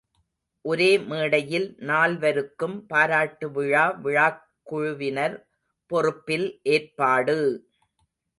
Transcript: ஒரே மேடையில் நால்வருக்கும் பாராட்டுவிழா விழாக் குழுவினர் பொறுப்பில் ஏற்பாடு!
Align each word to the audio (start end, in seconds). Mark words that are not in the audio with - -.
ஒரே 0.65 0.87
மேடையில் 1.01 1.67
நால்வருக்கும் 1.81 2.75
பாராட்டுவிழா 2.89 3.85
விழாக் 4.01 4.41
குழுவினர் 4.67 5.37
பொறுப்பில் 5.91 6.47
ஏற்பாடு! 6.71 7.39